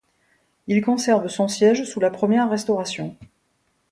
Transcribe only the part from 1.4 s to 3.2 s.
siège sous la Première Restauration.